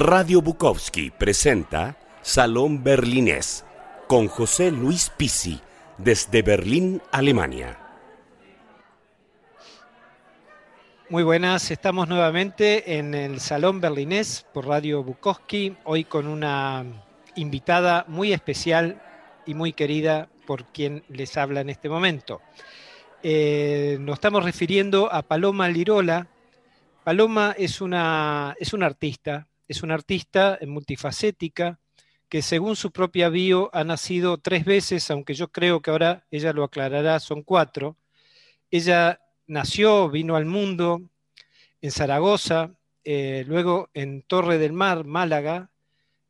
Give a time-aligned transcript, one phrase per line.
[0.00, 3.64] Radio Bukowski presenta Salón Berlinés
[4.06, 5.60] con José Luis Pisi
[5.96, 7.76] desde Berlín, Alemania.
[11.10, 16.84] Muy buenas, estamos nuevamente en el Salón Berlinés por Radio Bukowski, hoy con una
[17.34, 19.02] invitada muy especial
[19.46, 22.40] y muy querida por quien les habla en este momento.
[23.24, 26.28] Eh, nos estamos refiriendo a Paloma Lirola.
[27.02, 31.78] Paloma es una, es una artista, es una artista multifacética
[32.28, 36.52] que según su propia bio ha nacido tres veces, aunque yo creo que ahora ella
[36.52, 37.96] lo aclarará, son cuatro.
[38.70, 41.02] Ella nació, vino al mundo
[41.80, 45.70] en Zaragoza, eh, luego en Torre del Mar, Málaga,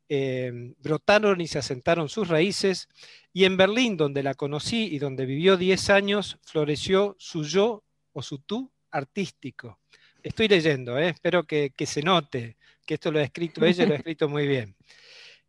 [0.07, 2.87] eh, brotaron y se asentaron sus raíces,
[3.33, 8.21] y en Berlín, donde la conocí y donde vivió 10 años, floreció su yo o
[8.21, 9.79] su tú artístico.
[10.23, 13.93] Estoy leyendo, eh, espero que, que se note que esto lo ha escrito ella, lo
[13.93, 14.75] ha escrito muy bien.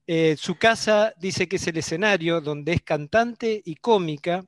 [0.07, 4.45] Eh, su casa dice que es el escenario donde es cantante y cómica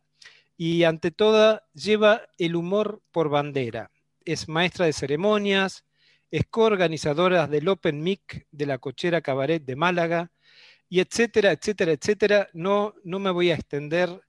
[0.56, 3.90] y ante todo lleva el humor por bandera.
[4.24, 5.84] Es maestra de ceremonias,
[6.30, 10.30] es coorganizadora del Open Mic de la Cochera Cabaret de Málaga
[10.88, 12.48] y etcétera, etcétera, etcétera.
[12.52, 14.20] No, no me voy a extender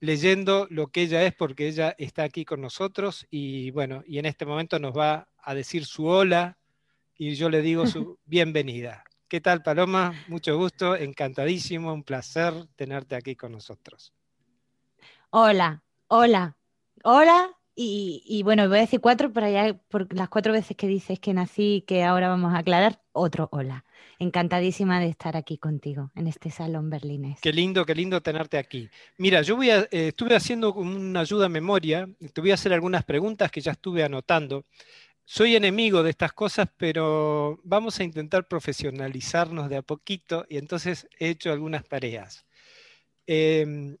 [0.00, 4.26] leyendo lo que ella es porque ella está aquí con nosotros y bueno, y en
[4.26, 6.58] este momento nos va a decir su hola,
[7.16, 9.04] y yo le digo su bienvenida.
[9.28, 10.14] ¿Qué tal, Paloma?
[10.26, 14.12] Mucho gusto, encantadísimo, un placer tenerte aquí con nosotros.
[15.30, 16.56] Hola, hola,
[17.04, 17.59] hola.
[17.82, 21.32] Y, bueno, voy a decir cuatro por allá, por las cuatro veces que dices que
[21.32, 23.86] nací, que ahora vamos a aclarar, otro hola.
[24.18, 27.40] Encantadísima de estar aquí contigo en este salón berlinés.
[27.40, 28.90] Qué lindo, qué lindo tenerte aquí.
[29.16, 33.50] Mira, yo eh, estuve haciendo una ayuda a memoria, te voy a hacer algunas preguntas
[33.50, 34.66] que ya estuve anotando
[35.24, 41.06] soy enemigo de estas cosas, pero vamos a intentar profesionalizarnos de a poquito y entonces
[41.20, 42.44] he hecho algunas tareas.
[43.28, 43.96] Em,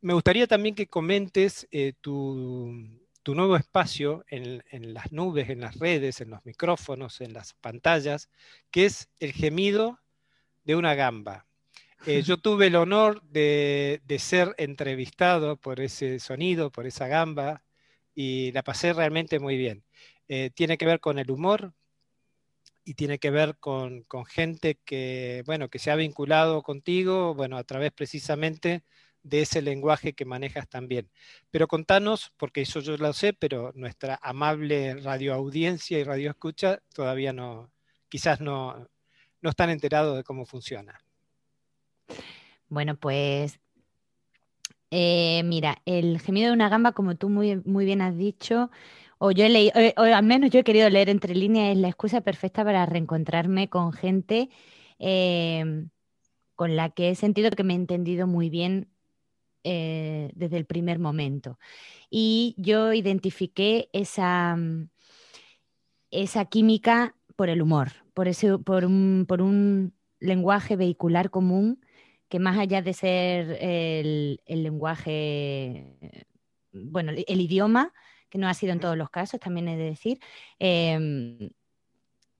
[0.00, 4.62] me gustaría también que comentes eh, tu, nuevo espacio en,
[4.94, 8.28] las nubes, en las redes, en los micrófonos, en las pantallas,
[8.70, 10.00] que es el gemido
[10.64, 11.46] de una gamba.
[12.06, 17.62] Eh, yo tuve el honor de, de ser entrevistado por ese sonido, por esa gamba,
[18.14, 19.84] y la pasé realmente muy bien.
[20.28, 21.74] Eh, tiene que ver con el humor
[22.84, 27.64] y tiene que ver con, gente que, bueno, que se ha vinculado contigo, bueno, a
[27.64, 28.82] través precisamente
[29.22, 31.10] de ese lenguaje que manejas también.
[31.50, 37.70] Pero contanos, porque eso yo lo sé, pero nuestra amable radioaudiencia y radioescucha todavía no,
[38.08, 38.88] quizás no,
[39.40, 40.98] no están enterados de cómo funciona.
[42.68, 43.60] Bueno, pues
[44.94, 48.70] eh, mira, el gemido de una gamba, como tú muy, muy bien has dicho,
[49.16, 51.78] o yo he leído, eh, o al menos yo he querido leer entre líneas, es
[51.78, 54.50] la excusa perfecta para reencontrarme con gente
[54.98, 55.88] em,
[56.56, 58.91] con la que he sentido que me he entendido muy bien
[59.64, 61.58] eh, desde el primer momento.
[62.10, 64.88] Y yo identifiqué esa, mm,
[66.10, 71.80] esa química por el humor, por, ese, por, un, por un lenguaje vehicular común
[72.28, 76.26] que más allá de ser el, el lenguaje,
[76.72, 77.92] bueno, el idioma,
[78.30, 80.18] que no ha sido en todos los casos, también he de decir,
[80.58, 81.50] em,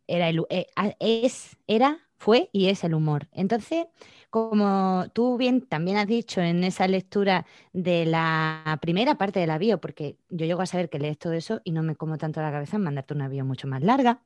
[0.06, 0.66] era, eh,
[0.98, 3.26] es, era, fue y es el humor.
[3.32, 3.86] Entonces,
[4.30, 9.58] como tú bien también has dicho en esa lectura de la primera parte de la
[9.58, 12.40] bio, porque yo llego a saber que lees todo eso y no me como tanto
[12.40, 14.22] la cabeza en mandarte una bio mucho más larga.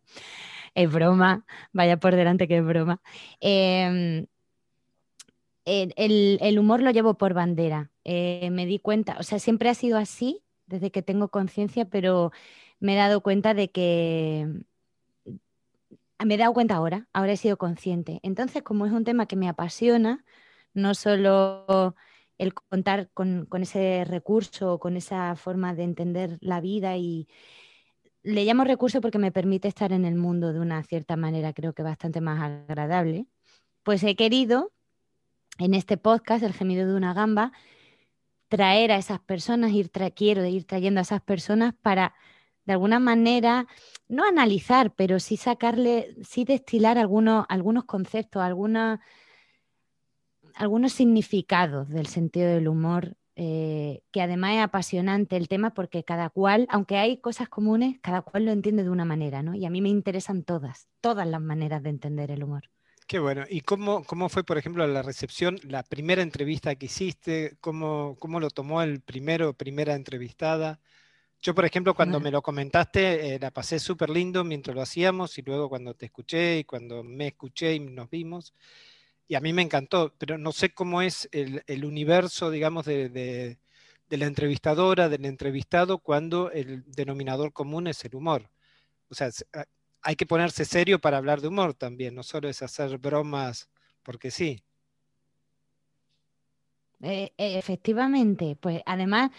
[0.74, 3.00] Es broma, vaya por delante que es broma.
[3.40, 4.26] Em,
[5.64, 7.90] el, humor lo llevo por bandera.
[8.04, 12.30] Eh, me di cuenta, o sea, siempre ha sido así desde que tengo conciencia, pero
[12.78, 14.46] me he dado cuenta de que
[16.24, 18.20] me he dado cuenta ahora, ahora he sido consciente.
[18.22, 20.24] Entonces, como es un tema que me apasiona,
[20.72, 21.94] no solo
[22.38, 27.28] el contar con, ese recurso, con esa forma de entender la vida y
[28.22, 31.72] le llamo recurso porque me permite estar en el mundo de una cierta manera, creo
[31.74, 33.26] que bastante más agradable,
[33.82, 34.72] pues he querido
[35.58, 37.52] en este podcast, El gemido de una gamba,
[38.48, 42.14] traer a esas personas, ir quiero ir trayendo a esas personas para
[42.66, 43.66] de alguna manera,
[44.08, 48.98] no analizar, pero sí sacarle, sí destilar algunos, algunos conceptos, algunos
[50.92, 56.66] significados del sentido del humor, eh, que además es apasionante el tema porque cada cual,
[56.70, 59.54] aunque hay cosas comunes, cada cual lo entiende de una manera, ¿no?
[59.54, 62.70] Y a mí me interesan todas, todas las maneras de entender el humor.
[63.06, 63.44] Qué bueno.
[63.48, 67.56] ¿Y cómo, cómo fue, por ejemplo, la recepción, la primera entrevista que hiciste?
[67.60, 70.80] ¿Cómo, cómo lo tomó el primero, primera entrevistada?
[71.46, 75.38] Yo, por ejemplo, cuando me lo comentaste, eh, la pasé súper lindo mientras lo hacíamos
[75.38, 78.52] y luego cuando te escuché y cuando me escuché y nos vimos.
[79.28, 83.58] Y a mí me encantó, pero no sé cómo es el, universo, digamos, de,
[84.10, 88.50] la entrevistadora, del entrevistado, cuando el denominador común es el humor.
[89.08, 89.66] O sea, ah,
[90.02, 93.68] hay que ponerse serio para hablar de humor también, no solo es hacer bromas
[94.02, 94.64] porque sí.
[97.02, 99.30] Eh, eh, efectivamente, pues además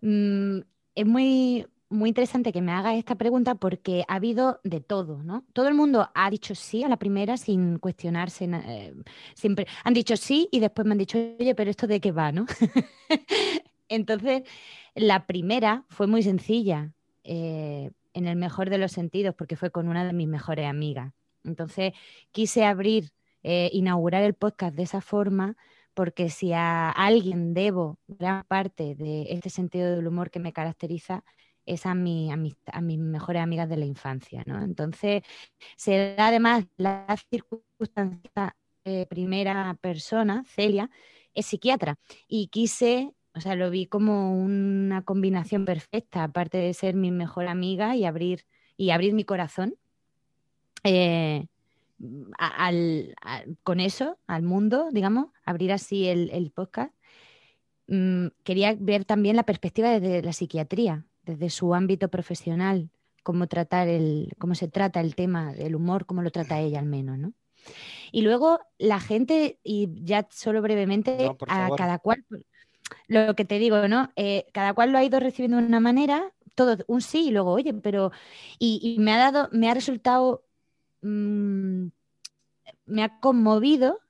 [0.00, 0.58] mm,
[0.94, 5.44] es muy, muy interesante que me haga esta pregunta porque ha habido de todo, ¿no?
[5.52, 8.94] Todo el mundo ha dicho sí a la primera sin cuestionarse, eh,
[9.34, 12.32] siempre han dicho sí y después me han dicho, oye, pero esto de qué va,
[12.32, 12.46] ¿no?
[13.88, 14.42] Entonces,
[14.94, 16.92] la primera fue muy sencilla,
[17.24, 21.12] en el mejor de los sentidos, porque fue con una de mis mejores amigas.
[21.44, 21.92] Entonces,
[22.32, 23.10] quise abrir,
[23.42, 25.56] inaugurar el podcast de esa forma
[25.94, 31.24] porque si a alguien debo gran parte de este sentido del humor que me caracteriza,
[31.66, 34.42] es a, mi, a, mis, mejores amigas de la infancia.
[34.46, 34.62] ¿no?
[34.62, 35.22] Entonces,
[35.76, 38.56] se da además la circunstancia
[39.08, 40.90] primera persona, Celia,
[41.34, 41.98] es psiquiatra
[42.28, 47.46] y quise, o sea, lo vi como una combinación perfecta, aparte de ser mi mejor
[47.46, 48.44] amiga y abrir,
[48.76, 49.76] y abrir mi corazón.
[50.84, 51.46] Eh,
[52.38, 53.14] al,
[53.62, 56.92] con eso al mundo, digamos, abrir así el, podcast,
[57.86, 62.90] mm, quería ver también la perspectiva desde la psiquiatría, desde su ámbito profesional,
[63.22, 66.86] cómo, tratar el, cómo se trata el tema del humor, cómo lo trata ella al
[66.86, 67.32] menos, ¿no?
[68.10, 72.24] Y luego la gente, y ya solo brevemente, a cada cual,
[73.06, 74.10] lo que te digo, ¿no?
[74.16, 77.52] Eh, cada cual lo ha ido recibiendo de una manera, todo un sí y luego,
[77.52, 78.10] oye, pero,
[78.58, 80.44] y me ha dado, me ha resultado
[81.02, 81.88] Mm,
[82.86, 84.00] me ha conmovido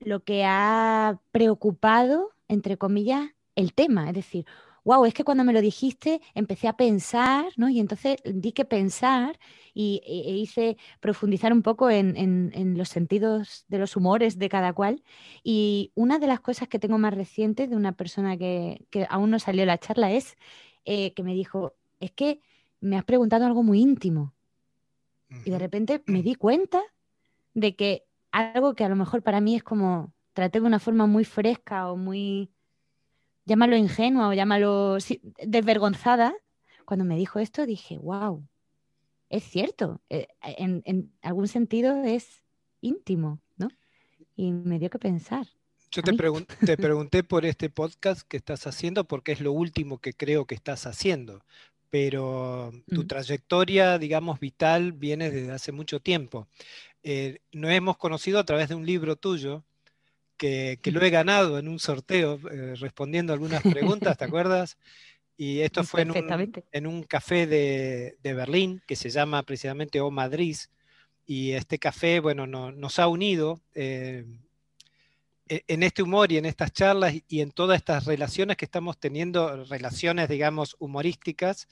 [0.00, 4.08] lo que ha preocupado, entre comillas, el tema.
[4.08, 4.46] Es decir,
[4.86, 7.68] wow, es que cuando me lo dijiste empecé a pensar, ¿no?
[7.68, 9.38] Y entonces di que pensar
[9.74, 14.72] y, e, e hice profundizar un poco en, los sentidos de los humores de cada
[14.72, 15.02] cual.
[15.42, 19.38] Y una de las cosas que tengo más recientes de una persona que, aún no
[19.40, 20.36] salió la charla es
[20.84, 22.40] eh, que me dijo, es que
[22.80, 24.35] me has preguntado algo muy íntimo.
[25.44, 26.82] Y de repente me di cuenta
[27.54, 31.06] de que algo que a lo mejor para mí es como traté de una forma
[31.06, 32.50] muy fresca o muy,
[33.46, 34.98] llámalo ingenua o llámalo
[35.42, 36.34] desvergonzada,
[36.84, 38.46] cuando me dijo esto dije, wow,
[39.30, 42.42] es cierto, eh, en, algún sentido es
[42.80, 43.68] íntimo, ¿no?
[44.36, 45.46] Y me dio que pensar.
[45.90, 50.12] Yo te, te pregunté por este podcast que estás haciendo porque es lo último que
[50.12, 51.42] creo que estás haciendo
[51.98, 53.06] pero tu mm.
[53.06, 56.46] trayectoria, digamos, vital viene desde hace mucho tiempo.
[57.02, 59.64] Eh, nos hemos conocido a través de un libro tuyo
[60.36, 64.76] que, lo he ganado en un sorteo eh, respondiendo algunas preguntas, ¿te acuerdas?
[65.38, 70.10] Y esto fue en un, en un café de, Berlín que se llama precisamente O
[70.10, 70.58] Madrid.
[71.24, 73.62] Y este café, bueno, nos ha unido.
[73.74, 74.26] Eh,
[75.48, 79.64] en este humor y en estas charlas y en todas estas relaciones que estamos teniendo,
[79.64, 81.68] relaciones, digamos, humorísticas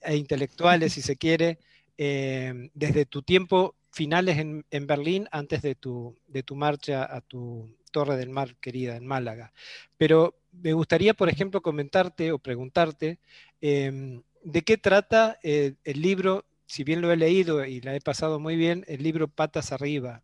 [0.00, 1.58] e intelectuales, si se quiere,
[1.96, 7.74] eh, desde tu tiempo finales en, Berlín, antes de tu, de tu marcha a tu
[7.90, 9.52] Torre del Mar querida en Málaga.
[9.96, 13.18] Pero me gustaría, por ejemplo, comentarte o preguntarte
[13.60, 18.00] em, de qué trata eh, el libro, si bien lo he leído y la he
[18.00, 20.22] pasado muy bien, el libro Patas Arriba,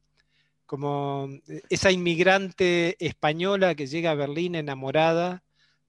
[0.66, 5.42] como eh, esa inmigrante española que llega a Berlín enamorada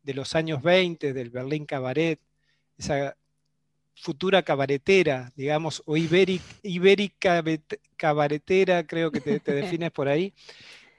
[0.04, 2.20] de los años 20, del Berlín Cabaret,
[2.78, 3.16] esa
[3.96, 7.44] futura cabaretera, digamos, o ibérica
[7.96, 10.34] cabaretera, creo que te, defines por ahí.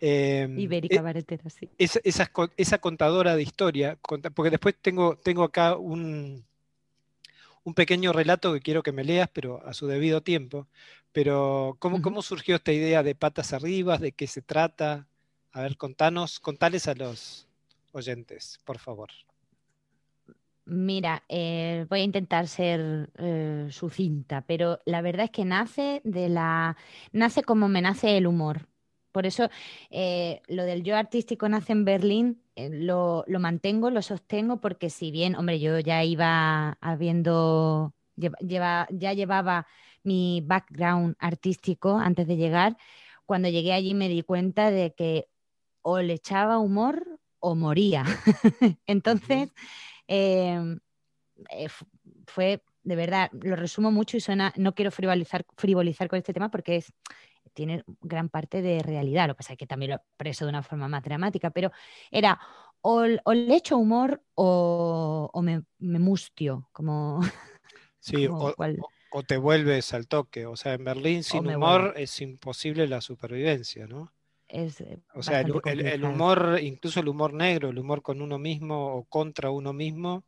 [0.01, 1.69] Em, ibérica cabaretera, sí.
[1.79, 3.99] Esa, contadora de historia,
[4.35, 6.45] porque después tengo, tengo acá un,
[7.67, 10.69] un pequeño relato que quiero que me leas, pero a su debido tiempo.
[11.11, 13.99] Pero, ¿cómo, ¿cómo surgió esta idea de patas arriba?
[13.99, 15.09] ¿De qué se trata?
[15.51, 17.49] A ver, contanos, contales a los
[17.91, 19.11] oyentes, por favor.
[20.65, 26.29] Mira, eh, voy a intentar ser eh, sucinta, pero la verdad es que nace de
[26.29, 26.77] la.
[27.11, 28.69] nace como me nace el humor.
[29.17, 29.49] Por eso
[29.89, 35.11] eh, lo del yo artístico nace en Berlín, eh, lo, mantengo, lo sostengo, porque si
[35.11, 39.67] bien, hombre, yo ya iba habiendo, ya llevaba
[40.03, 42.77] mi background artístico antes de llegar,
[43.25, 45.31] cuando llegué allí me di cuenta de que
[45.81, 48.05] o le echaba humor o moría.
[48.87, 49.55] Entonces,
[50.09, 50.79] em,
[51.49, 51.69] eh,
[52.27, 56.51] fue, de verdad, lo resumo mucho y suena, no quiero frivolizar, frivolizar con este tema
[56.51, 56.93] porque es,
[57.57, 59.27] tiene gran parte de realidad.
[59.27, 61.73] Lo que pasa es que también lo expreso de una forma más dramática, pero
[62.11, 62.39] era
[62.83, 67.21] o, le echo humor o, me, mustio, como...
[67.99, 70.47] Sí, o, te vuelves al toque.
[70.47, 74.13] O sea, en Berlín sin humor es imposible la supervivencia, ¿no?
[74.47, 78.95] Es eh, o sea, el, humor, incluso el humor negro, el humor con uno mismo
[78.95, 80.25] o contra uno mismo,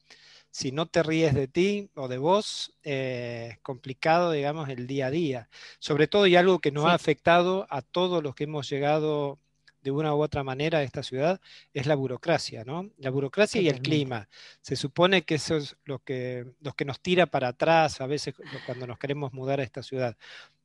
[0.50, 5.06] si no te ríes de ti o de vos, eh, es complicado, digamos, el día
[5.06, 5.48] a día.
[5.78, 9.38] Sobre todo y algo que nos ha afectado a todos los que hemos llegado
[9.82, 11.40] de una u otra manera a esta ciudad
[11.72, 12.90] es la burocracia, ¿no?
[12.98, 14.28] La burocracia y el clima.
[14.60, 18.34] Se supone que eso es lo que, lo que nos tira para atrás a veces
[18.66, 20.16] cuando nos queremos mudar a esta ciudad.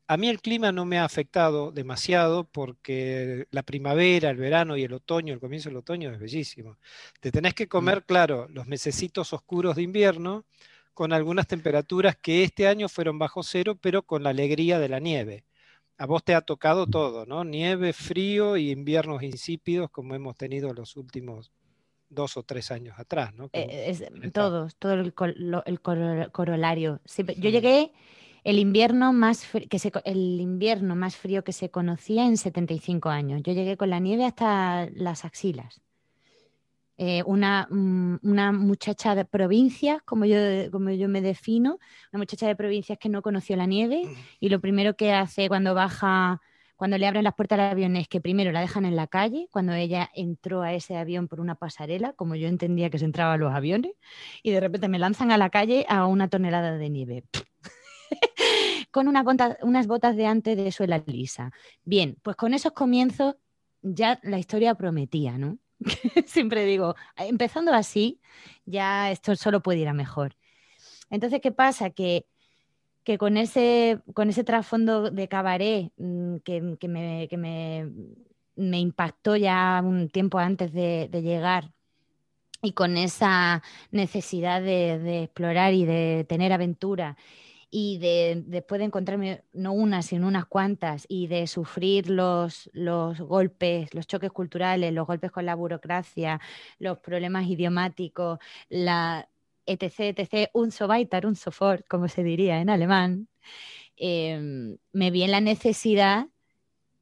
[0.07, 4.83] A mí el clima no me ha afectado demasiado porque la primavera, el verano y
[4.83, 6.77] el otoño, el comienzo del otoño es bellísimo.
[7.19, 7.69] Te tenés que mm.
[7.69, 10.45] comer, claro, los mesecitos oscuros de invierno
[10.93, 14.99] con algunas temperaturas que este año fueron bajo cero, pero con la alegría de la
[14.99, 15.45] nieve
[15.97, 17.43] a vos te ha tocado todo, ¿no?
[17.43, 21.51] Nieve, frío y inviernos insípidos como hemos tenido los últimos
[22.09, 23.49] dos o tres años atrás, ¿no?
[23.53, 23.95] Eh,
[24.33, 26.99] todos, todo el, corolario.
[27.37, 27.91] yo llegué
[28.43, 33.41] el invierno, más que se, el invierno más frío que se conocía en 75 años.
[33.43, 35.81] Yo llegué con la nieve hasta las axilas.
[36.97, 40.37] Eh, una, mm, una, muchacha de provincias, como yo,
[40.71, 41.79] como yo me defino,
[42.11, 44.03] una muchacha de provincias que no conoció la nieve
[44.39, 46.39] y lo primero que hace cuando baja,
[46.75, 49.47] cuando le abren las puertas al avión es que primero la dejan en la calle,
[49.51, 53.33] cuando ella entró a ese avión por una pasarela, como yo entendía que se entraba
[53.33, 53.93] a los aviones,
[54.43, 57.23] y de repente me lanzan a la calle a una tonelada de nieve.
[58.91, 61.51] con unas botas de antes de suela lisa.
[61.83, 63.35] Bien, pues con esos comienzos
[63.81, 65.59] ya la historia prometía, ¿no?
[66.25, 68.19] Siempre digo, empezando así,
[68.65, 70.35] ya esto solo puede ir a mejor.
[71.09, 71.89] Entonces, ¿qué pasa?
[71.91, 72.25] Que,
[73.19, 80.71] con, ese, con ese trasfondo de cabaret mm, que, me, impactó ya un tiempo antes
[80.71, 81.71] de, llegar
[82.61, 87.17] y con esa necesidad de, explorar y de tener aventura
[87.75, 93.19] y de después de encontrarme no unas, sino unas cuantas, y de sufrir los, los
[93.19, 96.39] golpes, los choques culturales, los golpes con la burocracia,
[96.77, 98.37] los problemas idiomáticos,
[98.69, 99.27] la
[99.65, 103.27] etc, etc, un so weiter, un sofort, como se diría en alemán,
[103.97, 106.27] em, me vi en la necesidad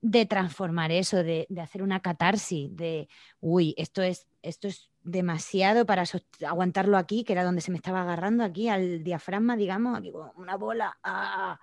[0.01, 3.09] de transformar eso, de, de, hacer una catarsis, de,
[3.41, 6.03] uy, esto es, esto es demasiado para
[6.47, 10.31] aguantarlo aquí, que era donde se me estaba agarrando, aquí al diafragma, digamos, aquí como
[10.35, 10.97] una bola.
[11.03, 11.59] ¡ah!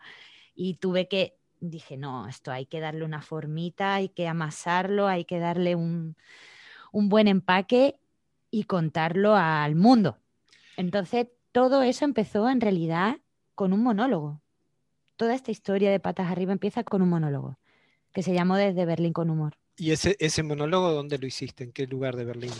[0.55, 5.25] Y tuve que, dije, no, esto hay que darle una formita, hay que amasarlo, hay
[5.25, 6.17] que darle un,
[6.93, 7.99] un buen empaque
[8.51, 10.19] y contarlo al mundo.
[10.77, 13.19] Entonces, todo eso empezó en realidad
[13.55, 14.41] con un monólogo.
[15.17, 17.59] Toda esta historia de patas arriba empieza con un monólogo,
[18.13, 19.55] que se llamó Desde Berlín con Humor.
[19.77, 21.65] ¿Y ese, ese monólogo dónde lo hiciste?
[21.65, 22.53] ¿En qué lugar de Berlín?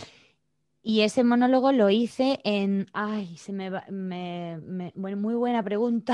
[0.81, 2.87] Y ese monólogo lo hice en.
[2.93, 3.85] Ay, se me va.
[3.89, 6.13] bueno, muy buena pregunta.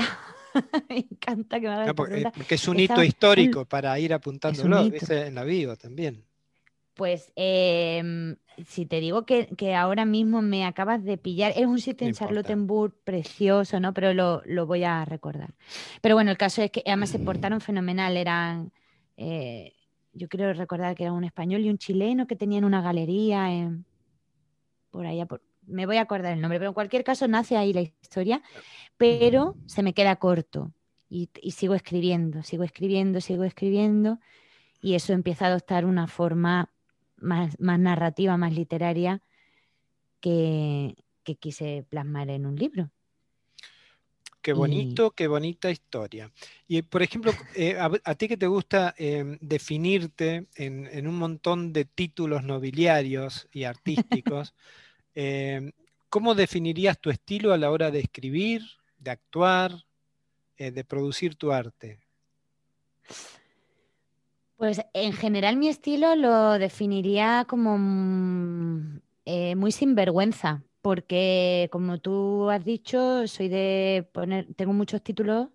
[0.88, 4.90] me encanta que me hagas porque, es un hito histórico para ir apuntándolo.
[5.08, 6.24] en la viva también.
[6.94, 12.06] Pues em, si te digo que, ahora mismo me acabas de pillar, es un sitio
[12.06, 13.92] en Charlottenburg precioso, ¿no?
[13.92, 15.54] Pero lo, voy a recordar.
[16.00, 18.72] Pero bueno, el caso es que además se portaron fenomenal, eran,
[19.18, 19.74] eh,
[20.14, 23.84] yo creo recordar que era un español y un chileno que tenían una galería en,
[24.96, 25.28] por allá,
[25.66, 28.42] me voy a acordar el nombre, pero en cualquier caso nace ahí la historia,
[28.96, 30.72] pero se me queda corto
[31.10, 34.18] y, sigo escribiendo, sigo escribiendo, sigo escribiendo
[34.80, 36.72] y eso empieza a adoptar una forma
[37.18, 39.20] más, narrativa, más literaria
[40.20, 40.94] que,
[41.40, 42.90] quise plasmar en un libro.
[44.40, 46.32] Qué bonito, qué bonita historia.
[46.68, 51.74] Y por ejemplo, eh, a, ti que te gusta em, definirte en, en, un montón
[51.74, 53.64] de títulos nobiliarios y
[54.24, 54.54] artísticos,
[55.18, 55.72] Em,
[56.10, 58.62] ¿Cómo definirías tu estilo a la hora de escribir,
[58.98, 59.72] de actuar,
[60.58, 61.98] eh, de producir tu arte?
[64.56, 72.50] Pues en general mi estilo lo definiría como mm, eh, muy sinvergüenza, porque como tú
[72.50, 75.48] has dicho, soy de poner, tengo muchos títulos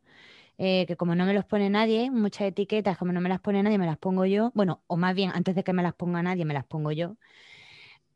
[0.57, 3.61] eh, que como no me los pone nadie, muchas etiquetas, como no me las pone
[3.61, 4.51] nadie, me las pongo yo.
[4.55, 7.15] Bueno, o más bien, antes de que me las ponga nadie, me las pongo yo.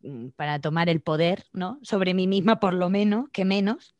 [0.05, 1.79] Mm, para tomar el poder, ¿no?
[1.81, 3.95] Sobre mí misma, por lo menos, que menos.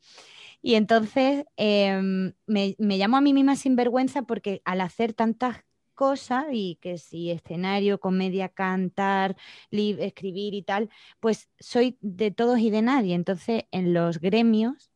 [0.62, 6.46] Y entonces em, me, llamo a mí misma sin vergüenza porque al hacer tantas cosas
[6.52, 9.36] y que si escenario, comedia, cantar,
[9.70, 13.14] escribir y tal, pues soy de todos y de nadie.
[13.14, 14.90] Entonces en los gremios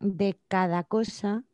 [0.00, 1.44] de cada cosa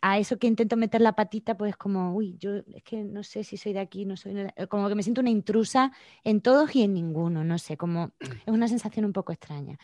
[0.00, 3.44] a eso que intento meter la patita, pues como, uy, yo es que no sé
[3.44, 4.34] si soy de aquí, no soy,
[4.68, 5.92] como que me siento una intrusa
[6.24, 9.78] en todos y en ninguno, no sé, como es una sensación un poco extraña.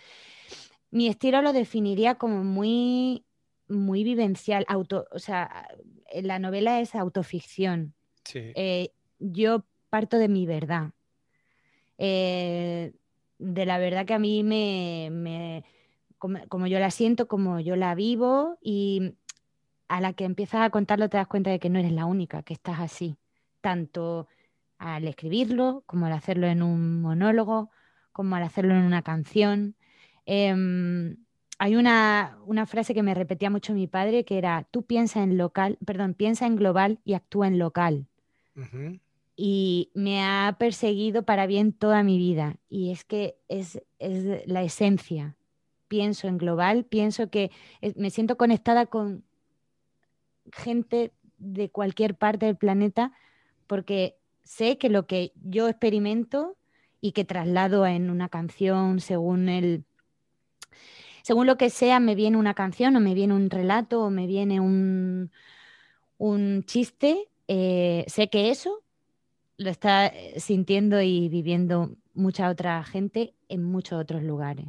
[0.91, 3.25] Mi estilo lo definiría como muy,
[3.69, 5.69] muy vivencial, auto, o sea,
[6.13, 7.95] la novela es autoficción.
[8.35, 10.91] Eh, yo parto de mi verdad.
[11.99, 12.93] Eh,
[13.39, 15.65] de la verdad que a mí me,
[16.49, 19.15] como, yo la siento, como yo la vivo y
[19.93, 22.43] a la que empiezas a contarlo te das cuenta de que no eres la única,
[22.43, 23.19] que estás así,
[23.61, 24.27] tanto
[24.79, 27.71] al escribirlo como al hacerlo en un monólogo,
[28.11, 29.77] como al hacerlo en una canción.
[30.25, 31.19] Em,
[31.59, 35.77] hay una, frase que me repetía mucho mi padre que era, tú piensa en local,
[35.85, 38.07] perdón, piensa en global y actúa en local
[39.37, 42.57] y me ha perseguido para bien toda mi vida.
[42.71, 43.79] Y es que es,
[44.47, 45.37] la esencia.
[45.89, 47.51] Pienso en global, pienso que
[47.97, 49.25] me siento conectada con
[50.53, 53.13] gente de cualquier parte del planeta
[53.67, 56.57] porque sé que lo que yo experimento
[57.01, 59.85] y que traslado en una canción según el
[61.23, 64.27] según lo que sea me viene una canción o me viene un relato o me
[64.27, 65.31] viene un,
[66.19, 68.83] un chiste eh, sé que eso
[69.59, 74.67] lo está eh, sintiendo y viviendo mucha otra gente en muchos otros lugares.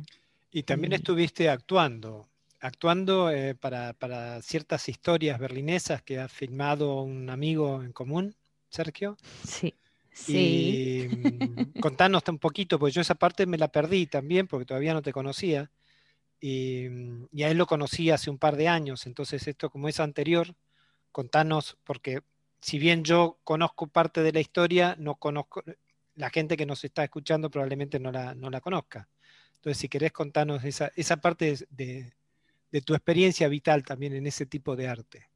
[0.52, 2.28] Y también estuviste actuando,
[2.64, 8.36] actuando eh, para, ciertas historias berlinesas que ha filmado un amigo en común,
[8.70, 9.18] Sergio.
[9.46, 9.74] Sí.
[10.14, 11.10] Sí.
[11.12, 14.94] Y mm, contanos un poquito, porque yo esa parte me la perdí también, porque todavía
[14.94, 15.72] no te conocía.
[16.40, 19.90] Y, mm, y, a él lo conocí hace un par de años, entonces esto como
[19.90, 20.56] es anterior,
[21.12, 22.22] contanos, porque
[22.62, 25.64] si bien yo conozco parte de la historia, no conozco,
[26.16, 29.10] la gente que nos está escuchando probablemente no la, no la conozca.
[29.56, 32.14] Entonces, si querés contarnos esa, esa parte de,
[32.82, 35.28] tu experiencia vital también en ese tipo de arte.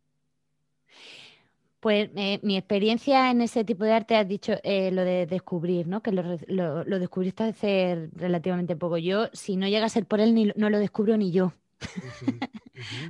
[1.79, 5.87] Pues eh, mi experiencia en ese tipo de arte, has dicho eh, lo de descubrir,
[5.87, 6.01] ¿no?
[6.01, 8.97] Que lo, lo, descubriste hace relativamente poco.
[8.97, 11.53] Yo, si no llega a ser por él, ni, no lo descubro ni yo.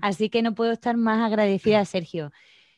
[0.01, 2.33] Así que no puedo estar más agradecida a Sergio.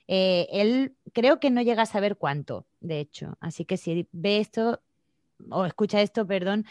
[0.08, 3.38] Eh, él creo que no llega a saber cuánto, de hecho.
[3.40, 4.82] Así que si ve esto
[5.50, 6.66] o escucha esto, perdón,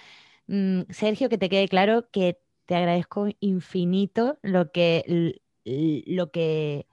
[0.46, 2.38] mm, Sergio, que te quede claro que
[2.68, 6.86] te agradezco infinito lo que, lo que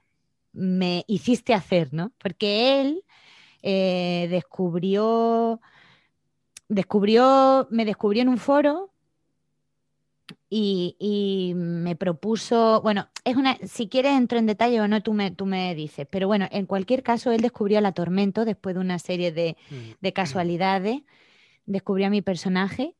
[0.54, 2.12] me hiciste hacer, ¿no?
[2.16, 3.04] Porque él
[3.62, 5.60] eh, descubrió,
[6.70, 8.90] descubrió, me descubrió en un foro
[10.48, 15.30] y, me propuso, bueno, es una, si quieres entro en detalle o no, tú me,
[15.30, 18.98] tú me dices, pero bueno, en cualquier caso, él descubrió la Tormento después de una
[18.98, 20.10] serie de, mm, mm.
[20.12, 21.02] casualidades,
[21.66, 22.94] descubrió a mi personaje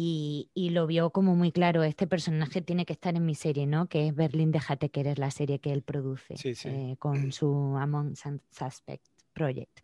[0.00, 3.88] y, lo vio como muy claro, este personaje tiene que estar en mi serie, ¿no?
[3.88, 9.04] Que es Berlín Déjate Querer, la serie que él produce eh, con su Among Suspect
[9.32, 9.80] Project.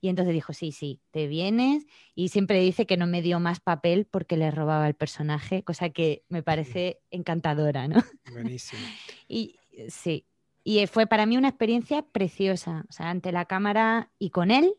[0.00, 1.86] Y entonces dijo, sí, sí, te vienes.
[2.14, 5.90] Y siempre dice que no me dio más papel porque le robaba el personaje, cosa
[5.90, 7.96] que me parece encantadora, ¿no?
[8.32, 8.80] Buenísimo.
[9.28, 9.56] y
[9.88, 10.24] sí,
[10.64, 12.86] y fue para mí una experiencia preciosa.
[12.88, 14.74] O sea, ante la cámara y con él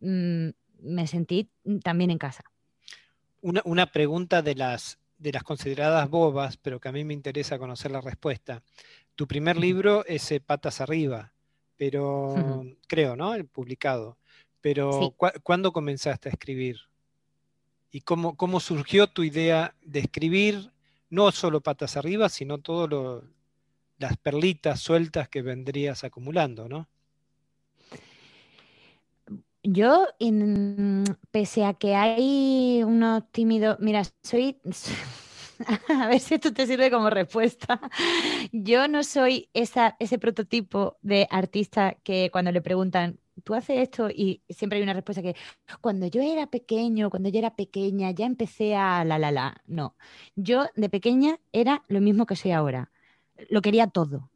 [0.00, 0.48] mm,
[0.80, 1.50] me sentí
[1.82, 2.44] también en casa.
[3.46, 7.60] Una, una pregunta de las, de las consideradas bobas, pero que a mí me interesa
[7.60, 8.64] conocer la respuesta.
[9.14, 11.32] Tu primer libro es eh, Patas Arriba,
[11.76, 13.34] pero creo, ¿no?
[13.34, 14.18] El publicado.
[14.60, 16.76] Pero ¿cuándo comenzaste a escribir?
[17.92, 20.72] ¿Y cómo, cómo surgió tu idea de escribir
[21.08, 23.22] no solo patas arriba, sino todas
[23.98, 26.88] las perlitas sueltas que vendrías acumulando, ¿no?
[29.68, 30.06] Yo,
[31.32, 34.60] pese a que hay unos tímidos, mira, soy,
[35.88, 37.80] a ver si esto te sirve como respuesta.
[38.52, 44.08] Yo no soy esa, ese prototipo de artista que cuando le preguntan, tú haces esto
[44.08, 45.34] y siempre hay una respuesta que
[45.80, 49.62] cuando yo era pequeño, cuando yo era pequeña, ya empecé a la la la.
[49.66, 49.96] No,
[50.36, 52.92] yo de pequeña era lo mismo que soy ahora.
[53.50, 54.30] Lo quería todo,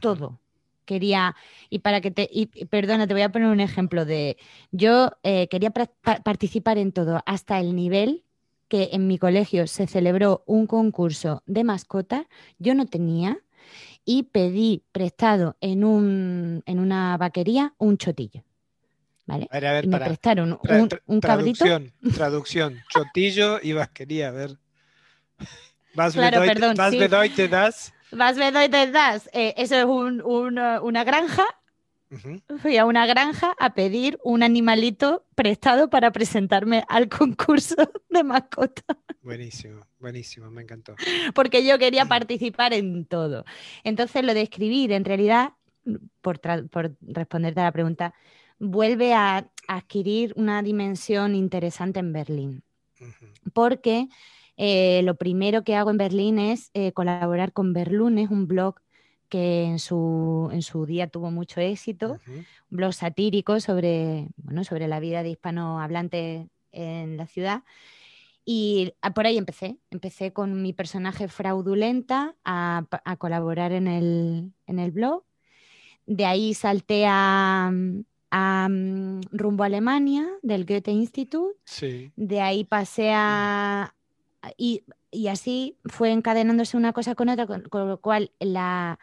[0.00, 0.40] todo.
[0.88, 1.36] Quería,
[1.68, 4.38] y para que te, y, perdona, te voy a poner un ejemplo de,
[4.72, 8.24] yo eh, quería participar en todo, hasta el nivel
[8.68, 12.24] que en mi colegio se celebró un concurso de mascotas,
[12.58, 13.38] yo no tenía
[14.06, 18.42] y pedí prestado en, un, en una vaquería un chotillo.
[19.26, 19.46] ¿Vale?
[19.50, 20.58] A ver, a ver, y me prestaron
[21.06, 24.56] un, traducción, Traducción, chotillo y vaquería, a ver.
[25.94, 26.94] Vas claro, perdón, vas
[27.50, 27.92] das.
[28.10, 29.28] Vas das.
[29.32, 31.46] Eh, eso es una granja
[32.62, 37.76] Fui a una granja a pedir un animalito prestado para presentarme al concurso
[38.08, 38.82] de mascota.
[39.20, 40.94] Buenísimo, buenísimo, me encantó.
[41.34, 43.44] Porque yo quería participar en todo.
[43.84, 45.52] Entonces lo de escribir, en realidad,
[46.22, 46.40] por,
[47.02, 48.14] responderte a la pregunta,
[48.58, 52.62] vuelve a adquirir una dimensión interesante en Berlín.
[53.52, 54.08] Porque
[54.58, 58.74] eh, lo primero que hago en Berlín es eh, colaborar con Berlunes, un blog
[59.28, 64.88] que en su, en su día tuvo mucho éxito, un blog satírico sobre, bueno, sobre
[64.88, 67.62] la vida de hispanohablantes en la ciudad.
[68.44, 69.78] Y ah, por ahí empecé.
[69.90, 72.86] Empecé con mi personaje fraudulenta a,
[73.18, 75.22] colaborar en el, blog.
[76.06, 81.52] De ahí salté a, mm, rumbo a Alemania, del Goethe Institut.
[82.16, 83.94] De ahí pasé a...
[84.56, 84.84] Y,
[85.28, 88.98] así fue encadenándose una cosa con otra, con lo cual la,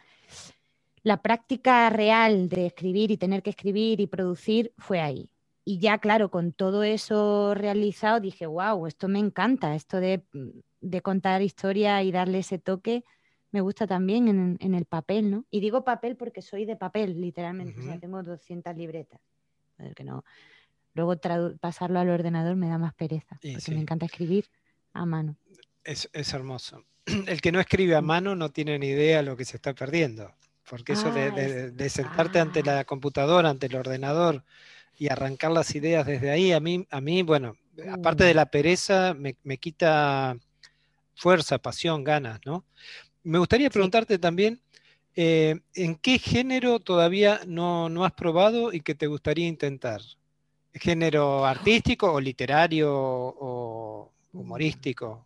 [1.05, 5.29] la práctica real de escribir y tener que escribir y producir fue ahí.
[5.63, 10.23] Y ya, claro, con todo eso realizado, dije, wow, esto me encanta, esto de,
[11.03, 13.03] contar historia y darle ese toque,
[13.51, 15.45] me gusta también en, el papel, ¿no?
[15.51, 19.21] Y digo papel porque soy de papel, literalmente, o sea, tengo 200 libretas.
[19.95, 20.23] Que no.
[20.95, 21.15] Luego
[21.59, 24.45] pasarlo al ordenador me da más pereza, porque me encanta escribir
[24.95, 25.37] a mano.
[25.83, 26.83] Es, es hermoso.
[27.27, 30.33] El que no escribe a mano no tiene ni idea lo que se está perdiendo.
[30.67, 34.43] Porque eso de, ah, sentarte ante la computadora, ante el ordenador
[34.97, 37.55] y arrancar las ideas desde ahí, a mí, a mí bueno,
[37.91, 38.35] aparte de uh.
[38.35, 40.35] la pereza, me, quita
[41.13, 42.65] fuerza, pasión, ganas, ¿no?
[43.23, 44.59] Me gustaría preguntarte también,
[45.15, 50.01] eh, ¿en qué género todavía no, has probado y que te gustaría intentar?
[50.73, 53.54] ¿Género artístico o literario o mm.
[54.35, 55.25] Humorístico?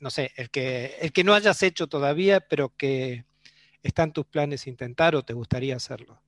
[0.00, 3.24] No sé, el que, el que no hayas hecho todavía, pero que,
[3.82, 6.18] ¿Están tus planes intentar o te gustaría hacerlo?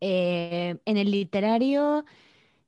[0.00, 2.04] Eh, en el literario,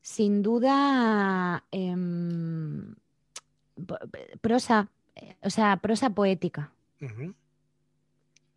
[0.03, 2.95] sin duda, em,
[4.41, 6.73] prosa, eh, o sea, prosa poética.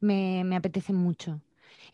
[0.01, 1.39] me, apetece mucho.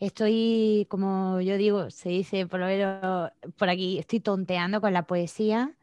[0.00, 5.06] Estoy, como yo digo, se dice por lo menos por aquí, estoy tonteando con la
[5.06, 5.74] poesía.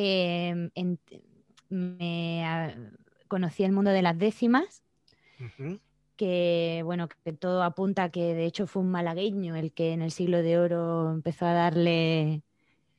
[0.00, 0.70] Em,
[1.70, 2.44] me
[3.26, 4.84] conocí el mundo de las décimas
[6.16, 10.02] que bueno, que todo apunta a que de hecho fue un malagueño el que en
[10.02, 12.42] el siglo de oro empezó a darle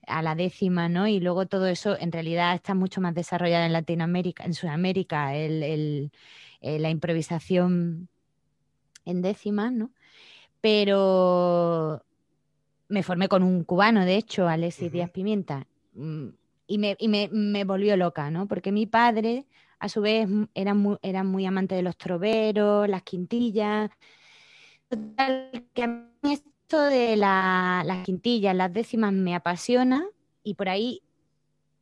[0.07, 1.07] a la décima, ¿no?
[1.07, 6.11] Y luego todo eso en realidad está mucho más desarrollado en Latinoamérica, en Sudamérica, el,
[6.61, 8.09] eh, la improvisación
[9.05, 9.91] en décimas, ¿no?
[10.59, 12.03] Pero
[12.89, 16.27] me formé con un cubano, de hecho, Alexis Díaz Pimienta, mm,
[16.69, 18.47] y, me, y me, me volvió loca, ¿no?
[18.47, 19.47] Porque mi padre
[19.79, 23.89] a su vez eran muy, eran muy amantes de los troveros, las quintillas.
[25.73, 30.05] que a mí esto de las quintillas, las décimas me apasiona
[30.43, 31.01] y por ahí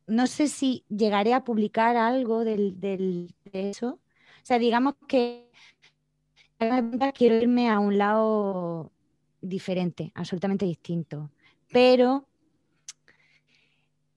[0.06, 3.88] no sé si llegaré a publicar algo del, de eso.
[3.90, 5.50] O sea, digamos que
[7.14, 8.90] quiero irme a un lado
[9.42, 11.30] diferente, absolutamente distinto.
[11.70, 12.26] Pero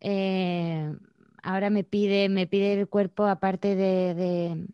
[0.01, 0.91] eh,
[1.43, 4.67] ahora me pide, me pide el cuerpo, aparte de,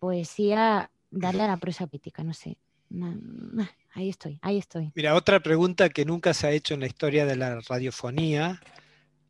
[0.00, 2.58] poesía, darle a la prosa pítica, no sé.
[3.94, 4.90] Ahí estoy, ahí estoy.
[4.94, 8.60] Mira, otra pregunta que nunca se ha hecho en la historia de la radiofonía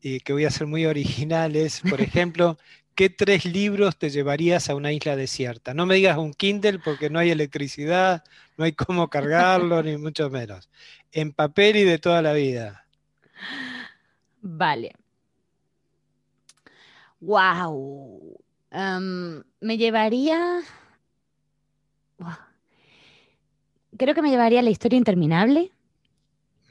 [0.01, 2.57] y que voy a ser muy original es, por ejemplo,
[2.95, 5.73] ¿qué tres libros te llevarías a una isla desierta?
[5.73, 8.23] No me digas un Kindle porque no hay electricidad,
[8.57, 10.69] no hay cómo cargarlo, ni mucho menos.
[11.11, 12.85] En papel y de toda la vida.
[14.41, 14.93] Vale.
[17.23, 18.37] Wow.
[19.61, 20.61] Me llevaría.
[23.97, 25.71] Creo que me llevaría la historia interminable,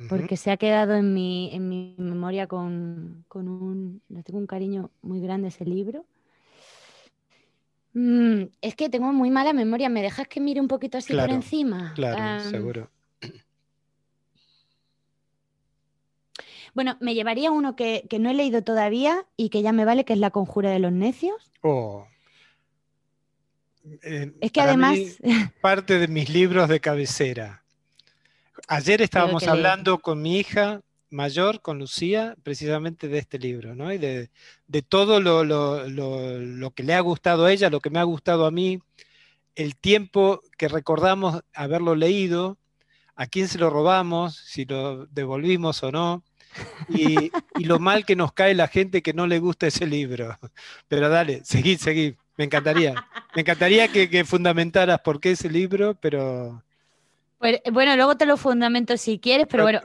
[0.08, 4.02] porque se ha quedado en mi, en mi memoria con, un.
[4.08, 6.04] Le tengo un cariño muy grande ese libro.
[7.94, 9.88] Mm, es que tengo muy mala memoria.
[9.88, 11.92] ¿Me dejas que mire un poquito así por encima?
[11.94, 12.90] Claro, seguro.
[16.74, 20.14] Bueno, me llevaría uno que, no he leído todavía y que ya me vale, que
[20.14, 21.50] es La Conjura de los Necios.
[21.62, 22.06] Oh.
[24.40, 24.98] es que además...
[25.60, 27.62] parte de mis libros de cabecera.
[28.68, 30.82] Ayer estábamos hablando con mi hija
[31.12, 33.92] mayor, con Lucía, precisamente de este libro, ¿no?
[33.92, 34.30] Y de,
[34.88, 38.50] todo lo, lo, que le ha gustado a ella, lo que me ha gustado a
[38.50, 38.80] mí,
[39.54, 42.56] el tiempo que recordamos haberlo leído,
[43.14, 46.24] a quién se lo robamos, si lo devolvimos o no,
[46.88, 47.30] y,
[47.64, 50.38] lo mal que nos cae la gente que no le gusta ese libro.
[50.88, 52.16] Pero dale, seguí, seguí.
[52.36, 52.94] Me encantaría.
[53.34, 56.62] Me encantaría que, fundamentaras por qué ese libro, pero...
[57.72, 59.80] Bueno, luego te lo fundamento si quieres, pero bueno,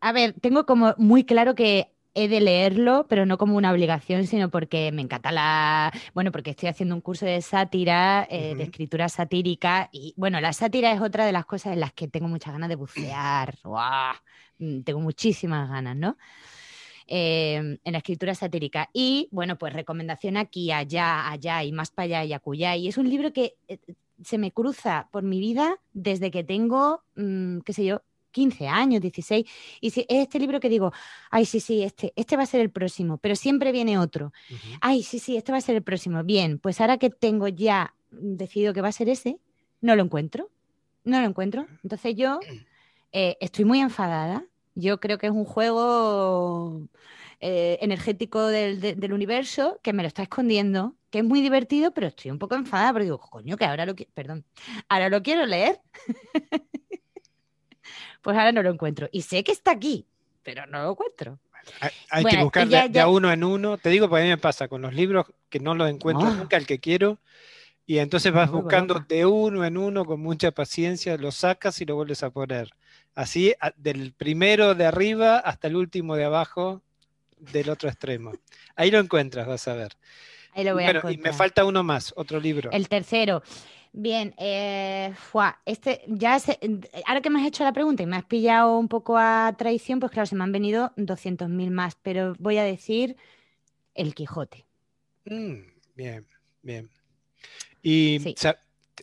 [0.00, 4.26] a ver, tengo como muy claro que he de leerlo, pero no como una obligación,
[4.26, 5.92] sino porque me encanta la.
[6.14, 10.52] Bueno, porque estoy haciendo un curso de sátira, eh, de escritura satírica, y bueno, la
[10.52, 13.54] sátira es otra de las cosas en las que tengo muchas ganas de bucear.
[13.62, 13.68] Mm,
[14.58, 16.16] tengo muchísimas ganas, ¿no?
[17.10, 18.90] Em, en la escritura satírica.
[18.92, 22.76] Y bueno, pues recomendación aquí, allá, allá y más para allá y acullá.
[22.76, 23.78] Y es un libro que eh,
[24.22, 29.00] se me cruza por mi vida desde que tengo, mm, qué sé yo, 15 años,
[29.00, 29.46] 16.
[29.80, 30.92] Y si, es este libro que digo,
[31.30, 34.34] ay, sí, sí, este, este va a ser el próximo, pero siempre viene otro.
[34.82, 36.22] Ay, sí, sí, este va a ser el próximo.
[36.24, 39.38] Bien, pues ahora que tengo ya decidido que va a ser ese,
[39.80, 40.50] no lo encuentro.
[41.04, 41.66] No lo encuentro.
[41.82, 42.38] Entonces yo
[43.12, 44.44] eh, estoy muy enfadada
[44.78, 46.82] yo creo que es un juego
[47.40, 52.30] eh, energético del, universo que me lo está escondiendo, que es muy divertido, pero estoy
[52.30, 54.44] un poco enfadada porque digo, coño, que ahora lo quiero, perdón,
[54.88, 55.80] ahora lo quiero leer.
[58.22, 59.08] pues ahora no lo encuentro.
[59.10, 60.06] Y sé que está aquí,
[60.44, 61.40] pero no lo encuentro.
[62.10, 63.78] Hay, que buscar de, uno en uno.
[63.78, 66.56] Te digo, pues a mí me pasa con los libros que no los encuentro nunca
[66.56, 67.18] el que quiero.
[67.84, 71.96] Y entonces vas buscando de uno en uno con mucha paciencia, lo sacas y lo
[71.96, 72.70] vuelves a poner.
[73.18, 76.82] Así, del primero de arriba hasta el último de abajo
[77.36, 78.30] del otro extremo.
[78.76, 79.96] Ahí lo encuentras, vas a ver.
[80.52, 81.12] Ahí lo voy a encontrar.
[81.14, 82.70] Y me falta uno más, otro libro.
[82.70, 83.42] El tercero.
[83.92, 85.12] Bien, eh,
[85.66, 86.38] este ya
[87.06, 89.98] ahora que me has hecho la pregunta y me has pillado un poco a traición,
[89.98, 93.16] pues claro, se me han venido 200.000 más, pero voy a decir
[93.96, 94.64] El Quijote.
[95.24, 95.56] Mm,
[95.96, 96.24] bien,
[96.62, 96.88] bien.
[97.82, 98.20] Y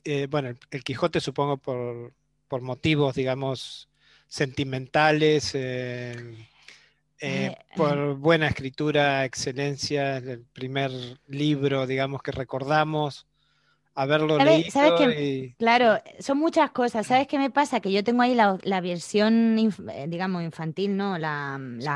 [0.05, 2.13] eh, bueno, el, Quijote supongo por,
[2.47, 3.89] por motivos, digamos,
[4.27, 6.11] sentimentales, eh,
[7.21, 10.91] eh, eh, por buena escritura, excelencia, el primer
[11.27, 13.27] libro, digamos, que recordamos
[13.93, 15.55] haberlo leído.
[15.57, 17.07] Claro, son muchas cosas.
[17.07, 17.79] ¿Sabes qué me pasa?
[17.79, 19.55] Que yo tengo ahí la, versión,
[20.07, 21.17] digamos, infantil, ¿no?
[21.17, 21.95] La, la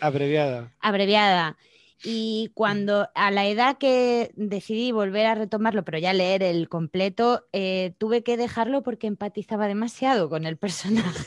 [0.00, 0.72] abreviada.
[0.80, 1.56] Abreviada.
[2.02, 7.44] Y cuando a la edad que decidí volver a retomarlo, pero ya leer el completo,
[7.98, 11.26] tuve que dejarlo porque empatizaba demasiado con el personaje.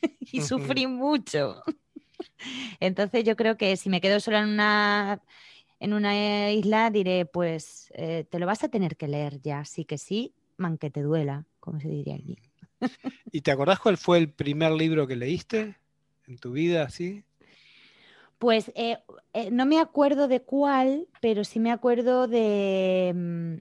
[0.20, 1.62] y sufrí mucho.
[2.80, 5.22] Entonces yo creo que si me quedo sola en una,
[5.80, 9.84] en una isla, diré, pues eh, te lo vas a tener que leer ya, sí
[9.84, 12.38] que sí, man que te duela, como se diría aquí.
[13.30, 15.76] ¿Y te acordás cuál fue el primer libro que leíste
[16.26, 17.24] en tu vida, así?
[18.38, 18.98] Pues eh,
[19.32, 23.12] eh, no me acuerdo de cuál, pero sí me acuerdo de...
[23.14, 23.54] Mm,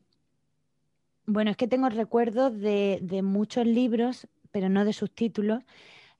[1.28, 5.64] bueno, es que tengo recuerdos de, de muchos libros, pero no de sus títulos,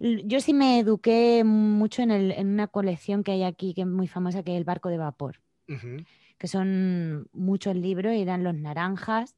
[0.02, 4.42] yo sí me eduqué mucho en, una colección que hay aquí, que es muy famosa,
[4.44, 5.40] que es el barco de vapor,
[6.38, 9.36] que son muchos libros, eran los naranjas.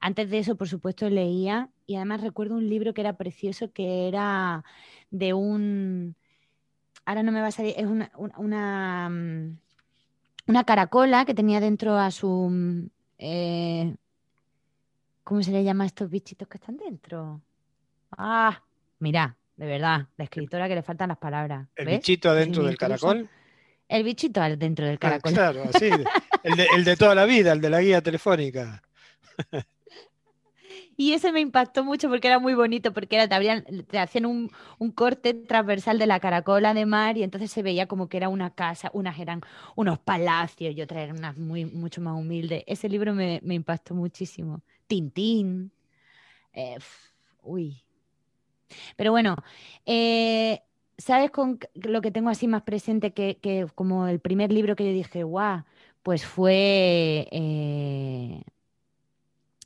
[0.00, 4.06] Antes de eso, por supuesto, leía y además recuerdo un libro que era precioso, que
[4.06, 4.62] era
[5.10, 6.16] de un...
[7.06, 9.58] Ahora no me va a salir, es una, una, mm,
[10.48, 12.48] una, caracola que tenía dentro a su...
[12.50, 13.96] Mm, eh,
[15.22, 17.40] ¿Cómo se le llama a estos bichitos que están dentro?
[18.16, 18.62] Ah,
[18.98, 21.68] mira, de verdad, la escritora que le faltan las palabras.
[21.76, 23.28] ¿El bichito adentro del caracol?
[23.88, 25.32] El bichito adentro del ah, caracol.
[25.32, 25.90] claro, sí,
[26.42, 28.82] el de, toda la vida, el de la guía telefónica.
[30.96, 34.50] Y ese me impactó mucho porque era muy bonito, porque era, te, hacían un,
[34.94, 38.54] corte transversal de la caracola de mar y entonces se veía como que era una
[38.54, 39.40] casa, unas eran
[39.74, 42.62] unos palacios y otras eran unas muy, mucho más humildes.
[42.68, 44.62] Ese libro me, impactó muchísimo.
[44.86, 45.72] Tintín.
[46.52, 46.78] Eh,
[47.42, 47.83] uy,
[48.96, 49.36] pero bueno,
[49.86, 50.62] eh,
[50.98, 54.92] ¿sabes con lo que tengo así más presente que, como el primer libro que yo
[54.92, 55.64] dije, guau,
[56.02, 58.42] pues fue eh,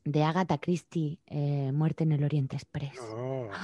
[0.04, 2.98] de Agatha Christie, eh, Muerte en el Oriente Express.
[3.00, 3.50] Oh.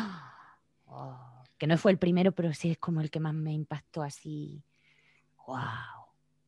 [0.96, 1.18] Oh,
[1.58, 4.62] que no fue el primero, pero sí es como el que más me impactó así.
[5.44, 5.56] ¡Wow!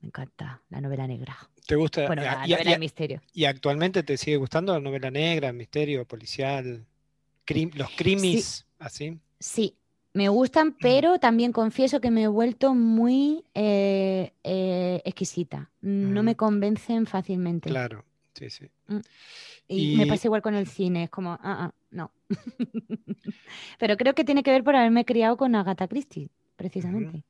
[0.00, 1.36] Me encanta la novela negra.
[1.66, 2.06] ¿Te gusta?
[2.06, 3.22] Bueno, la novela de misterio.
[3.32, 6.86] ¿Y actualmente te sigue gustando la novela negra, misterio, policial,
[7.74, 8.65] los crimis?
[8.78, 9.18] Así.
[9.38, 9.76] Sí,
[10.12, 15.70] me gustan, pero también confieso que me he vuelto muy eh, eh, exquisita.
[15.82, 17.68] No me convencen fácilmente.
[17.68, 18.70] Claro, sí, sí.
[18.88, 19.00] Mm.
[19.68, 22.12] Y, me pasa igual con el cine, es como, ah, ah no.
[23.78, 27.22] pero creo que tiene que ver por haberme criado con Agatha Christie, precisamente.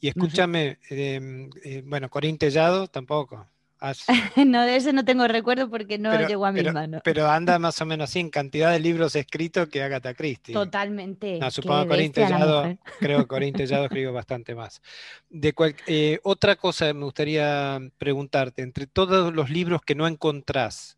[0.00, 3.46] Y escúchame, em, eh, bueno, Corín Tellado tampoco.
[4.46, 7.00] no, de eso no tengo recuerdo porque no llegó a mi mano.
[7.04, 10.54] Pero anda más o menos así en cantidad de libros escritos que Agatha Christie.
[10.54, 11.38] Totalmente.
[11.38, 12.10] No, supongo que
[13.00, 14.80] creo que Corín Tellado escribió bastante más.
[15.28, 15.54] De
[15.86, 20.96] eh, otra cosa me gustaría preguntarte, entre todos los libros que no encontrás,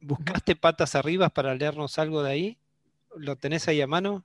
[0.00, 2.58] ¿buscaste patas arriba para leernos algo de ahí?
[3.16, 4.24] ¿Lo tenés ahí a mano?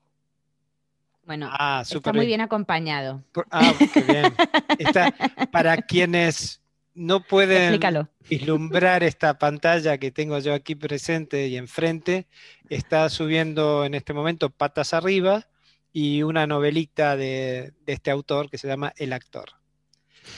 [1.25, 3.21] Bueno, ah, está muy bien acompañado.
[3.51, 4.33] Ah, qué bien.
[5.51, 6.61] para quienes
[6.97, 7.79] no pueden
[8.27, 12.27] vislumbrar esta pantalla que tengo yo aquí presente y enfrente,
[12.69, 15.47] está subiendo en este momento Patas Arriba
[15.93, 19.51] y una novelita de, este autor que se llama El Actor.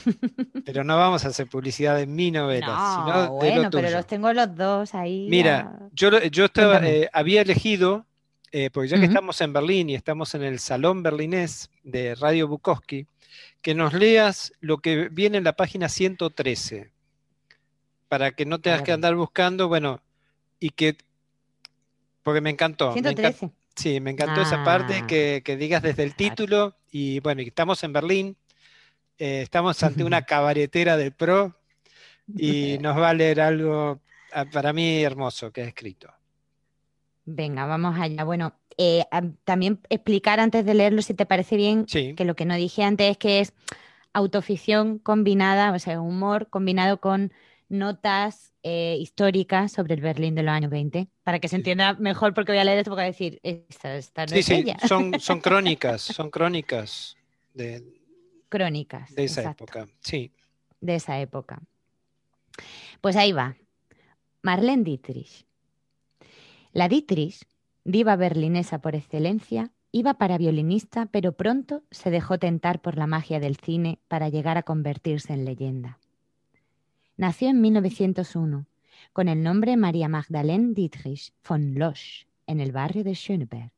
[0.65, 2.67] Pero no vamos a hacer publicidad de mi novela,
[3.08, 5.28] no, bueno, pero los tengo los dos ahí.
[5.32, 8.06] Mira, yo, yo estaba, eh, había elegido
[8.52, 12.48] eh, porque ya que estamos en Berlín y estamos en el Salón Berlinés de Radio
[12.48, 13.08] Bukowski,
[13.62, 16.92] que nos leas lo que viene en la página 113,
[18.08, 20.02] para que no tengas que andar buscando, bueno,
[20.60, 20.98] y que,
[22.24, 22.94] porque me encantó.
[22.94, 23.52] 113.
[23.76, 25.08] sí, me encantó esa parte ah.
[25.08, 28.38] que, digas desde el título, y bueno, estamos en Berlín,
[29.18, 31.56] eh, estamos ante una cabaretera del PRO,
[32.36, 34.00] y nos va a leer algo
[34.34, 36.12] ah, para mí hermoso que ha escrito.
[37.26, 38.24] Venga, vamos allá.
[38.24, 39.04] Bueno, eh,
[39.44, 43.12] también explicar antes de leerlo, si te parece bien, que lo que no dije antes
[43.12, 43.54] es que es
[44.13, 47.34] autoficción combinada, o sea, humor combinado con
[47.68, 52.34] notas eh, históricas sobre el Berlín de los años 20, para que se entienda mejor
[52.34, 55.12] porque voy a leer esto porque voy a decir, esta, esta no sí, sí, Son,
[55.20, 57.18] son crónicas, son crónicas
[57.54, 57.84] de,
[58.48, 60.32] crónicas de esa época, sí.
[60.82, 61.62] De esa época.
[63.02, 63.58] Pues ahí va.
[64.42, 65.46] Marlene Dietrich
[66.72, 67.46] la Dietrich,
[67.84, 73.39] diva berlinesa por excelencia, iba para violinista, pero pronto se dejó tentar por la magia
[73.39, 76.00] del cine para llegar a convertirse en leyenda.
[77.18, 78.65] Nació en 1901
[79.13, 83.72] con el nombre María Magdalene Dietrich von Losch en el barrio de Schöneberg.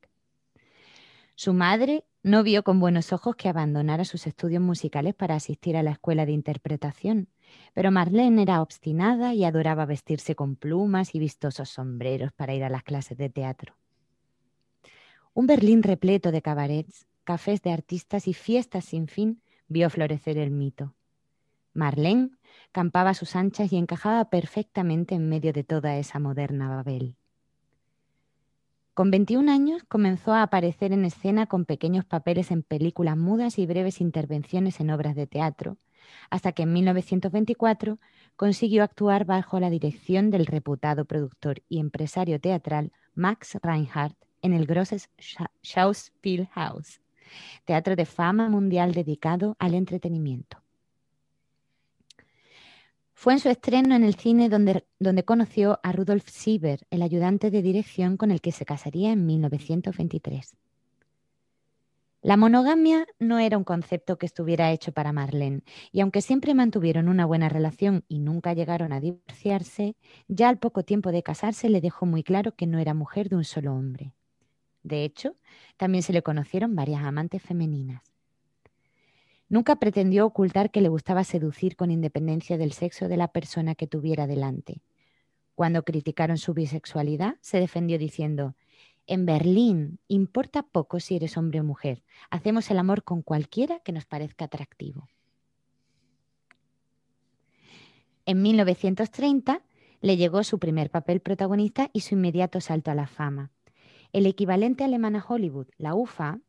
[1.36, 5.84] Su madre no vio con buenos ojos que abandonara sus estudios musicales para asistir a
[5.84, 7.30] la escuela de interpretación,
[7.74, 12.70] pero Marlene era obstinada y adoraba vestirse con plumas y vistosos sombreros para ir a
[12.70, 13.81] las clases de teatro.
[15.34, 20.52] Un Berlín repleto de cabarets, cafés de artistas y fiestas sin fin vio florecer el
[20.52, 20.94] mito.
[21.74, 22.32] Marlene
[22.74, 27.15] campaba a sus anchas y encajaba perfectamente en medio de toda esa moderna Babel.
[28.94, 33.65] Con 21 años comenzó a aparecer en escena con pequeños papeles en películas mudas y
[33.65, 35.78] breves intervenciones en obras de teatro,
[36.30, 38.00] hasta que en 1924
[38.36, 44.66] consiguió actuar bajo la dirección del reputado productor y empresario teatral Max Reinhardt en el
[44.66, 45.10] Grosses
[45.64, 47.02] Schauspielhaus,
[47.66, 50.62] teatro de fama mundial dedicado al entretenimiento.
[53.14, 57.52] Fue en su estreno en el cine donde, donde, conoció a Rudolf Sieber, el ayudante
[57.52, 60.56] de dirección con el que se casaría en 1923.
[62.24, 67.10] La monogamia no era un concepto que estuviera hecho para Marlene, y aunque siempre mantuvieron
[67.10, 69.96] una buena relación y nunca llegaron a divorciarse,
[70.28, 73.38] ya al poco tiempo de casarse le dejó muy claro que no era mujer de
[73.38, 74.14] un solo hombre.
[74.84, 75.36] De hecho,
[75.78, 78.02] también se le conocieron varias amantes femeninas.
[79.50, 83.88] Nunca pretendió ocultar que le gustaba seducir con independencia del sexo de la persona que
[83.88, 84.82] tuviera delante.
[85.56, 88.56] Cuando criticaron su bisexualidad, se defendió diciendo,
[89.08, 92.04] en Berlín importa poco si eres hombre o mujer.
[92.30, 95.10] Hacemos el amor con cualquiera que nos parezca atractivo.
[98.26, 99.62] En 1930
[100.00, 103.52] le llegó su primer papel protagonista y su inmediato salto a la fama.
[104.13, 106.39] El equivalente alemán a Hollywood, la UFA,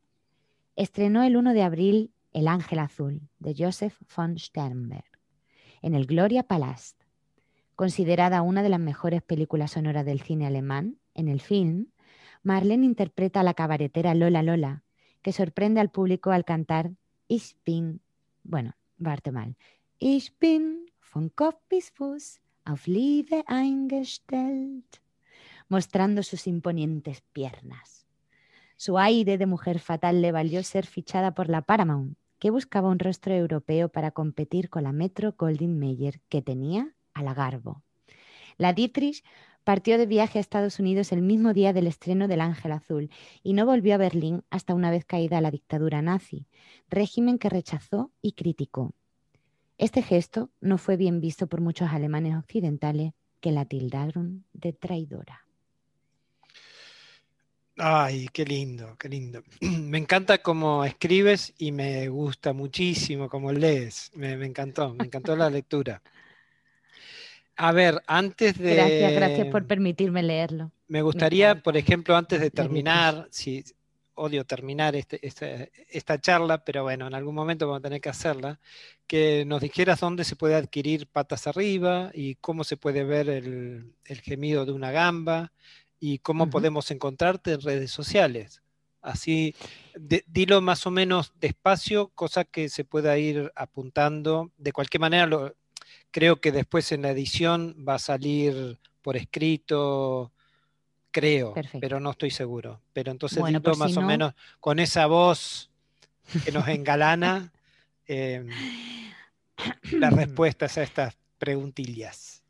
[0.74, 5.04] estrenó el 1 de abril El Ángel Azul de Joseph von Sternberg
[5.82, 7.00] en el Gloria Palast.
[7.76, 11.88] Considerada una de las mejores películas sonoras del cine alemán, en el film
[12.42, 14.82] Marlene interpreta a la cabaretera Lola Lola,
[15.20, 16.92] que sorprende al público al cantar
[17.28, 18.00] Ich bin,
[18.42, 19.56] bueno, parte mal.
[19.98, 25.01] Ich bin von Kopf bis Fuß auf Liebe eingestellt,
[25.72, 28.06] mostrando sus imponentes piernas.
[28.76, 32.98] Su aire de mujer fatal le valió ser fichada por la Paramount, que buscaba un
[32.98, 37.82] rostro europeo para competir con la Metro Goldwyn Mayer que tenía a la Garbo.
[38.58, 39.24] La Dietrich
[39.64, 43.08] partió de viaje a Estados Unidos el mismo día del estreno del Ángel Azul
[43.42, 46.44] y no volvió a Berlín hasta una vez caída la dictadura nazi,
[46.90, 48.92] régimen que rechazó y criticó.
[49.78, 55.46] Este gesto no fue bien visto por muchos alemanes occidentales que la tildaron de traidora.
[57.76, 59.42] Ay, qué lindo, qué lindo.
[59.60, 64.10] Me encanta cómo escribes y me gusta muchísimo cómo lees.
[64.14, 66.02] Me, me encantó, me encantó la lectura.
[67.56, 68.74] A ver, antes de...
[68.74, 70.70] Gracias, gracias por permitirme leerlo.
[70.88, 73.64] Me gustaría, por ejemplo, antes de terminar, si
[74.14, 78.08] odio terminar este, este, esta charla, pero bueno, en algún momento vamos a tener que
[78.08, 78.60] hacerla,
[79.06, 83.94] que nos dijeras dónde se puede adquirir patas arriba y cómo se puede ver el,
[84.22, 85.52] gemido de una gamba
[86.04, 88.60] y cómo podemos encontrarte en redes sociales.
[89.02, 89.54] Así,
[90.26, 94.50] dilo más o menos despacio, cosa que se pueda ir apuntando.
[94.56, 95.54] De cualquier manera, lo,
[96.10, 100.32] creo que después en la edición va a salir por escrito,
[101.12, 102.82] creo, pero no estoy seguro.
[102.92, 105.70] Pero entonces dilo más o menos con esa voz
[106.44, 107.52] que nos engalana
[108.08, 108.48] em,
[109.92, 112.41] las respuestas a estas preguntillas.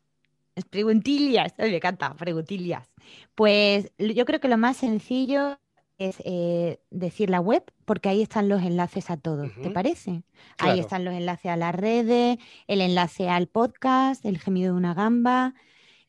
[0.69, 2.87] Preguntillas, me encanta, preguntillas.
[3.35, 5.59] Pues yo creo que lo más sencillo
[5.97, 10.23] es eh, decir la web, porque ahí están los enlaces a todos, ¿te parece?
[10.57, 12.37] Ahí están los enlaces a las redes,
[12.67, 15.53] el enlace al podcast, el gemido de una gamba.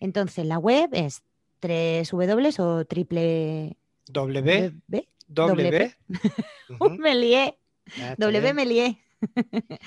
[0.00, 1.22] Entonces, la web es
[1.60, 3.76] 3 W o triple
[4.08, 4.72] W.
[4.86, 5.08] W.
[5.28, 5.94] W.
[6.98, 7.56] me lié.
[8.18, 8.98] W me lié.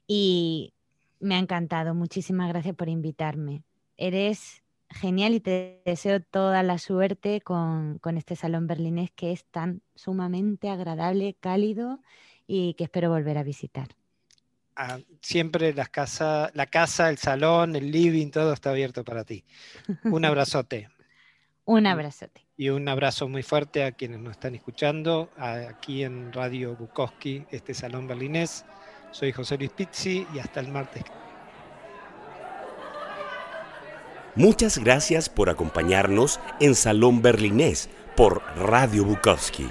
[0.07, 0.73] Y
[1.19, 1.93] me ha encantado.
[1.95, 3.63] Muchísimas gracias por invitarme.
[3.97, 9.81] Eres genial y te deseo toda la suerte con, este salón berlinés que es tan
[9.95, 11.99] sumamente agradable, cálido
[12.47, 13.87] y que espero volver a visitar.
[14.75, 19.43] Ah, siempre las casa, la casa, el salón, el living, todo está abierto para ti.
[20.05, 20.89] Un abrazote.
[21.65, 22.47] un abrazote.
[22.55, 27.73] Y un abrazo muy fuerte a quienes nos están escuchando aquí en Radio Bukowski, este
[27.73, 28.65] salón berlinés.
[29.11, 31.03] Soy José Luis Pizzi y hasta el martes.
[34.39, 39.67] Muchas gracias por acompañarnos en Salón Berlinés por Radio Bukowski.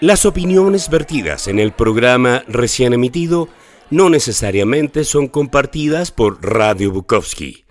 [0.00, 3.48] Las opiniones vertidas en el programa recién emitido
[3.90, 7.64] no necesariamente son compartidas por Radio Bukowski